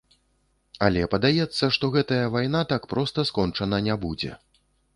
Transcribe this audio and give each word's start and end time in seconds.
Але, 0.85 1.01
падаецца, 1.13 1.69
што 1.75 1.91
гэтая 1.97 2.23
вайна 2.37 2.63
так 2.73 2.89
проста 2.95 3.29
скончана 3.33 3.85
не 3.89 4.01
будзе. 4.07 4.31